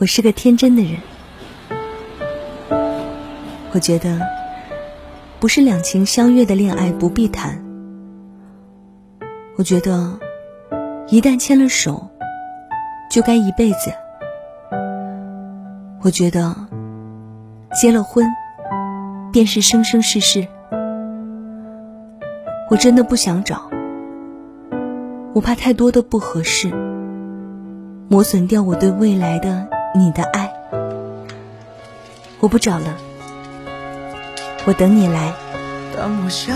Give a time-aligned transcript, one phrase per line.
[0.00, 0.96] 我是个天真的人，
[3.74, 4.18] 我觉得
[5.38, 7.62] 不是两情相悦的恋爱不必谈。
[9.58, 10.18] 我觉得
[11.08, 12.08] 一旦牵了手，
[13.10, 13.92] 就该一辈子。
[16.00, 16.56] 我觉得
[17.74, 18.26] 结了婚
[19.30, 20.48] 便是生生世世。
[22.70, 23.70] 我真的不想找，
[25.34, 26.72] 我怕太多的不合适，
[28.08, 29.68] 磨损掉我对未来的。
[29.92, 30.48] 你的爱，
[32.38, 32.96] 我不找了，
[34.64, 35.32] 我等你来。
[35.96, 36.54] 当我笑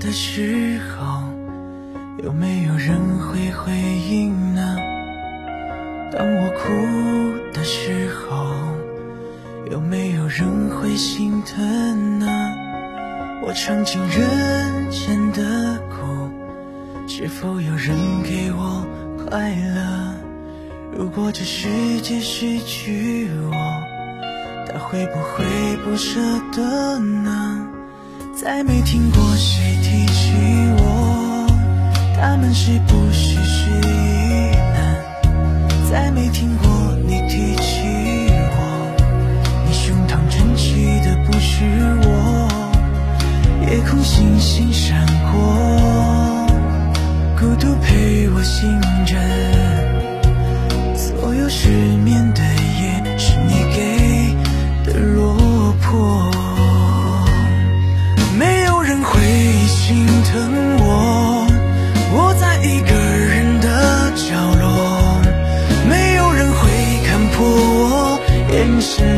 [0.00, 1.22] 的时候，
[2.24, 4.78] 有没有人会回应呢？
[6.10, 8.46] 当我哭的时候，
[9.70, 12.26] 有没有人会心疼呢？
[13.44, 16.30] 我尝尽人间的苦，
[17.06, 17.94] 是否有人
[18.24, 18.82] 给我
[19.28, 20.25] 快乐？
[20.98, 23.54] 如果这世界失去我，
[24.66, 25.44] 他会不会
[25.84, 26.18] 不舍
[26.50, 27.66] 得呢？
[28.34, 30.32] 再没听过谁提起
[30.78, 31.46] 我，
[32.18, 34.96] 他们是不是失忆呢？
[35.90, 36.66] 再没听过
[37.06, 37.82] 你提起
[38.56, 38.56] 我，
[39.66, 41.62] 你胸膛撑起的不是
[42.04, 42.48] 我。
[43.68, 45.55] 夜空星星闪过，
[60.36, 61.46] 心疼我，
[62.12, 65.18] 我在一个人的角落。
[65.88, 66.68] 没有人会
[67.06, 68.20] 看破我
[68.52, 69.15] 眼神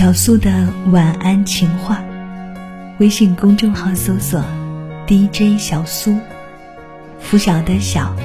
[0.00, 2.02] 小苏的晚安情话。
[3.00, 4.42] 微信公众号搜索
[5.06, 6.18] dj 小苏
[7.20, 8.16] 拂晓的晓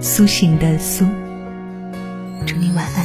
[0.00, 1.04] 苏醒的苏。
[2.46, 3.03] 祝你晚安。